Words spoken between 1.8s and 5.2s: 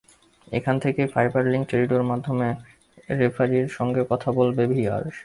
ব্যবস্থার মাধ্যমে রেফারির সঙ্গে কথা বলবে ভিএআর।